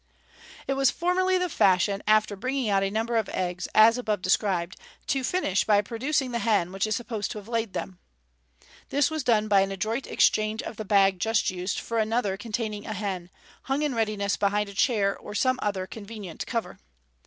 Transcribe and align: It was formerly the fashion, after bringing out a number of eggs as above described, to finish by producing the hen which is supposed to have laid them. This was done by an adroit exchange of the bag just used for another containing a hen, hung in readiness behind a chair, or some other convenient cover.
It 0.65 0.73
was 0.73 0.89
formerly 0.89 1.37
the 1.37 1.47
fashion, 1.47 2.01
after 2.07 2.35
bringing 2.35 2.69
out 2.69 2.81
a 2.81 2.89
number 2.89 3.17
of 3.17 3.29
eggs 3.29 3.67
as 3.75 3.99
above 3.99 4.23
described, 4.23 4.77
to 5.05 5.23
finish 5.23 5.63
by 5.63 5.81
producing 5.83 6.31
the 6.31 6.39
hen 6.39 6.71
which 6.71 6.87
is 6.87 6.95
supposed 6.95 7.29
to 7.29 7.37
have 7.37 7.47
laid 7.47 7.73
them. 7.73 7.99
This 8.89 9.11
was 9.11 9.23
done 9.23 9.47
by 9.47 9.61
an 9.61 9.71
adroit 9.71 10.07
exchange 10.07 10.63
of 10.63 10.77
the 10.77 10.85
bag 10.85 11.19
just 11.19 11.51
used 11.51 11.79
for 11.79 11.99
another 11.99 12.35
containing 12.35 12.87
a 12.87 12.93
hen, 12.93 13.29
hung 13.65 13.83
in 13.83 13.93
readiness 13.93 14.37
behind 14.37 14.69
a 14.69 14.73
chair, 14.73 15.15
or 15.15 15.35
some 15.35 15.59
other 15.61 15.85
convenient 15.85 16.47
cover. 16.47 16.79